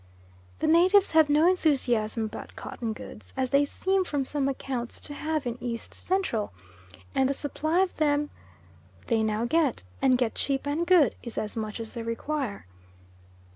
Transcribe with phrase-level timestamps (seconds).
[0.57, 5.13] The natives have no enthusiasm about cotton goods, as they seem from some accounts to
[5.13, 6.51] have in East Central,
[7.13, 8.31] and the supply of them
[9.05, 12.65] they now get, and get cheap and good, is as much as they require.